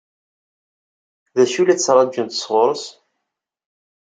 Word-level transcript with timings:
D 1.35 1.37
acu 1.43 1.57
i 1.61 1.63
la 1.65 1.75
ttṛaǧunt 1.77 2.39
sɣur-s? 2.41 2.85